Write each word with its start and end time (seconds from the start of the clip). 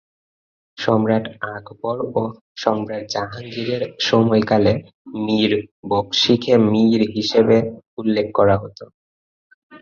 সম্রাট 0.77 1.25
আকবর 1.51 1.97
ও 2.11 2.21
সম্রাট 2.55 3.03
জাহাঙ্গীর 3.09 3.69
এঁর 3.75 3.83
সময়কালে 4.01 4.73
মীর 5.25 5.51
বখশি-কে 5.89 6.53
"মীর" 6.69 7.01
হিসেবে 7.15 7.57
উল্লেখ 7.97 8.27
করা 8.33 8.55
হতো। 8.57 8.83